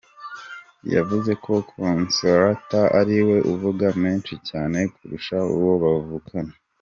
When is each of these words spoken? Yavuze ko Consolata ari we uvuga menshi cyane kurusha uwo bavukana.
Yavuze 0.95 1.31
ko 1.43 1.53
Consolata 1.71 2.81
ari 2.99 3.17
we 3.27 3.37
uvuga 3.53 3.85
menshi 4.03 4.33
cyane 4.49 4.77
kurusha 4.93 5.37
uwo 5.55 5.73
bavukana. 5.83 6.53